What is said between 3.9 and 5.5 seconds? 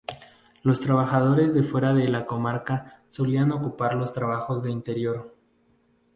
los trabajos de interior.